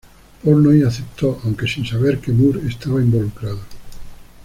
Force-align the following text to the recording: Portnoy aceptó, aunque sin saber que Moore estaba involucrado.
Portnoy 0.43 0.81
aceptó, 0.83 1.39
aunque 1.43 1.67
sin 1.67 1.85
saber 1.85 2.17
que 2.19 2.31
Moore 2.31 2.67
estaba 2.67 3.03
involucrado. 3.03 3.59